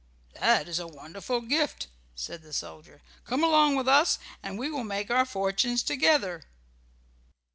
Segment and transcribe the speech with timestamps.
[0.39, 3.03] "That is a wonderful gift," said the soldier.
[3.23, 6.41] "Come along with us, and we will make our fortunes together.